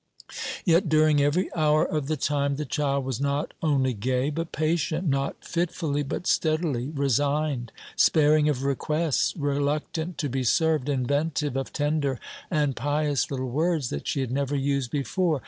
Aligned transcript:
Yet 0.65 0.89
during 0.89 1.21
every 1.21 1.53
hour 1.53 1.85
of 1.85 2.07
the 2.07 2.17
time 2.17 2.55
the 2.55 2.65
child 2.65 3.05
was 3.05 3.21
not 3.21 3.53
only 3.61 3.93
gay 3.93 4.31
but 4.31 4.51
patient, 4.51 5.07
not 5.07 5.45
fitfully, 5.45 6.01
but 6.01 6.25
steadily, 6.25 6.87
resigned, 6.89 7.71
sparing 7.95 8.49
of 8.49 8.63
requests, 8.63 9.37
reluctant 9.37 10.17
to 10.17 10.27
be 10.27 10.43
served, 10.43 10.89
inventive 10.89 11.55
of 11.55 11.71
tender 11.71 12.19
and 12.49 12.75
pious 12.75 13.29
little 13.29 13.51
words 13.51 13.91
that 13.91 14.07
she 14.07 14.21
had 14.21 14.31
never 14.31 14.55
used 14.55 14.89
before. 14.89 15.39